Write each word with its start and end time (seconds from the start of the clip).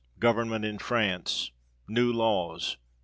Government 0.17 0.65
in 0.65 0.79
France. 0.79 1.51
New 1.87 2.11
laws. 2.11 2.77